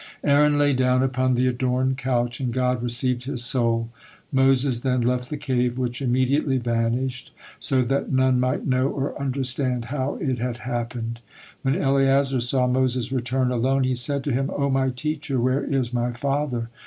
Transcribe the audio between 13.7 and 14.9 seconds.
he said to him: "O my